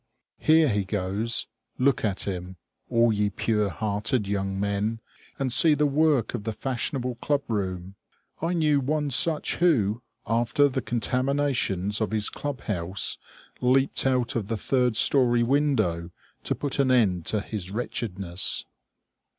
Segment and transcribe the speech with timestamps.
[0.39, 1.45] Here he goes!
[1.77, 2.57] Look at him,
[2.89, 4.99] all ye pure hearted young men,
[5.37, 7.93] and see the work of the fashionable club room.
[8.41, 13.19] I knew one such who, after the contaminations of his club house,
[13.59, 16.09] leaped out of the third story window
[16.45, 18.65] to put an end to his wretchedness.